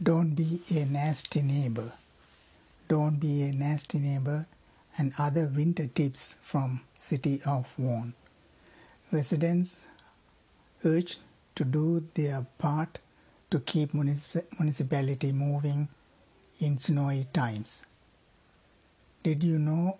[0.00, 1.92] Don't be a nasty neighbor.
[2.86, 4.46] Don't be a nasty neighbor
[4.96, 8.14] and other winter tips from City of Vaughan.
[9.10, 9.88] Residents
[10.84, 11.18] urged
[11.56, 13.00] to do their part
[13.50, 15.88] to keep municipality moving
[16.60, 17.84] in snowy times.
[19.24, 19.98] Did you know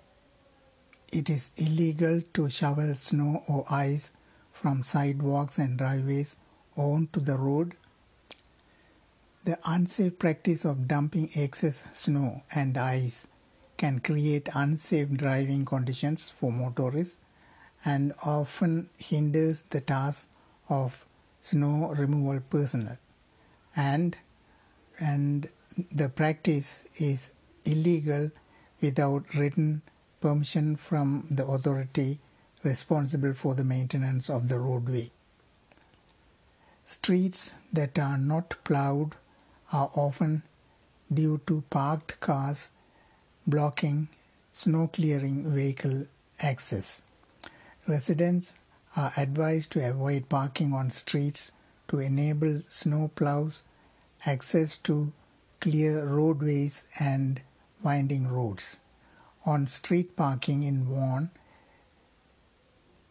[1.13, 4.13] it is illegal to shovel snow or ice
[4.53, 6.37] from sidewalks and driveways
[6.77, 7.75] onto the road?
[9.49, 13.27] The unsafe practice of dumping excess snow and ice
[13.79, 17.17] can create unsafe driving conditions for motorists
[17.83, 20.29] and often hinders the task
[20.69, 21.07] of
[21.41, 22.99] snow removal personnel
[23.75, 24.19] and
[25.01, 25.49] and
[25.91, 27.33] the practice is
[27.65, 28.31] illegal
[28.83, 29.81] without written
[30.21, 32.21] permission from the authority
[32.63, 35.11] responsible for the maintenance of the roadway.
[36.85, 39.15] Streets that are not plowed
[39.73, 40.43] are often
[41.13, 42.71] due to parked cars
[43.47, 44.09] blocking
[44.53, 46.07] snow clearing vehicle
[46.41, 47.03] access.
[47.87, 48.55] Residents
[48.97, 51.53] are advised to avoid parking on streets
[51.89, 53.65] to enable snow plows
[54.27, 55.13] access to
[55.61, 57.41] clear roadways and
[57.83, 58.79] winding roads.
[59.47, 61.31] On street parking in Vaughan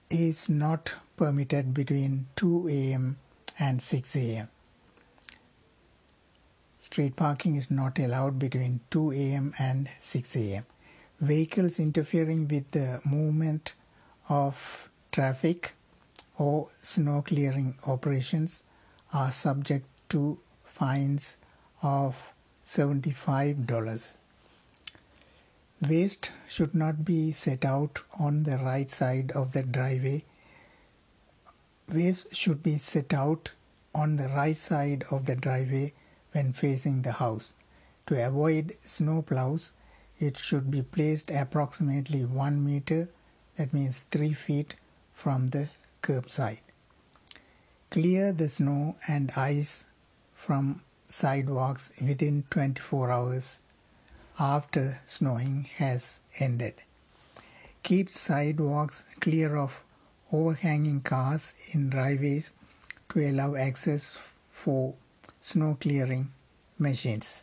[0.09, 3.17] is not permitted between 2 a.m.
[3.59, 4.49] and 6 a.m.
[6.87, 9.53] Street parking is not allowed between 2 a.m.
[9.59, 10.65] and 6 a.m.
[11.19, 13.73] Vehicles interfering with the movement
[14.29, 15.73] of traffic
[16.37, 18.63] or snow clearing operations
[19.13, 21.35] are subject to fines
[21.83, 22.31] of
[22.65, 24.15] $75.
[25.89, 30.23] Waste should not be set out on the right side of the driveway.
[31.91, 33.51] Waste should be set out
[33.93, 35.91] on the right side of the driveway
[36.31, 37.53] when facing the house.
[38.07, 39.73] To avoid snow plows,
[40.19, 43.09] it should be placed approximately 1 meter,
[43.55, 44.75] that means 3 feet
[45.13, 45.69] from the
[46.01, 46.61] curbside.
[47.89, 49.85] Clear the snow and ice
[50.35, 53.59] from sidewalks within 24 hours
[54.39, 56.75] after snowing has ended.
[57.83, 59.81] Keep sidewalks clear of
[60.31, 62.51] overhanging cars in driveways
[63.09, 64.93] to allow access for
[65.47, 66.29] snow clearing
[66.77, 67.41] machines.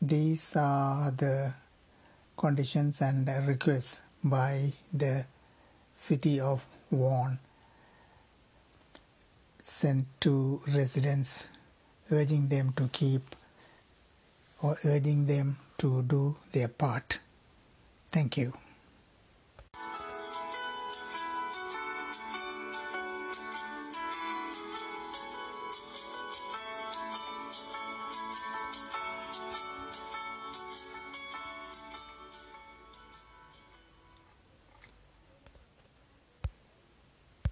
[0.00, 1.52] These are the
[2.34, 5.26] conditions and requests by the
[5.92, 7.38] city of Vaughan
[9.62, 11.48] sent to residents
[12.10, 13.36] urging them to keep
[14.62, 17.18] or urging them to do their part.
[18.12, 18.54] Thank you.